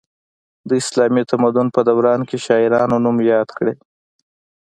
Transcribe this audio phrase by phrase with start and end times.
[0.67, 3.73] د اسلامي تمدن په دوران کې شاعرانو نوم یاد کړی.